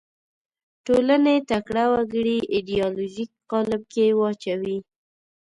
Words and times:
ټولنې 0.85 1.35
تکړه 1.49 1.83
وګړي 1.93 2.37
ایدیالوژیک 2.53 3.29
قالب 3.51 3.81
کې 3.93 4.05
واچوي 4.19 4.77